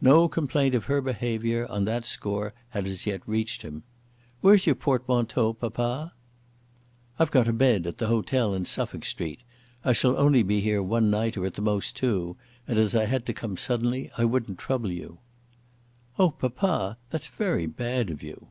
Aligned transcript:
No 0.00 0.26
complaint 0.26 0.74
of 0.74 0.86
her 0.86 1.00
behaviour 1.00 1.64
on 1.68 1.84
that 1.84 2.04
score 2.04 2.52
had 2.70 2.88
as 2.88 3.06
yet 3.06 3.20
reached 3.28 3.62
him. 3.62 3.84
"Where's 4.40 4.66
your 4.66 4.74
portmanteau, 4.74 5.52
papa?" 5.52 6.14
"I've 7.16 7.30
got 7.30 7.46
a 7.46 7.52
bed 7.52 7.86
at 7.86 7.98
the 7.98 8.08
hotel 8.08 8.54
in 8.54 8.64
Suffolk 8.64 9.04
Street. 9.04 9.38
I 9.84 9.92
shall 9.92 10.18
only 10.18 10.42
be 10.42 10.60
here 10.60 10.82
one 10.82 11.10
night, 11.10 11.36
or 11.36 11.46
at 11.46 11.54
the 11.54 11.62
most 11.62 11.96
two; 11.96 12.36
and 12.66 12.76
as 12.76 12.96
I 12.96 13.04
had 13.04 13.24
to 13.26 13.32
come 13.32 13.56
suddenly 13.56 14.10
I 14.18 14.24
wouldn't 14.24 14.58
trouble 14.58 14.90
you." 14.90 15.18
"Oh, 16.18 16.30
papa, 16.32 16.98
that's 17.10 17.28
very 17.28 17.66
bad 17.66 18.10
of 18.10 18.20
you." 18.20 18.48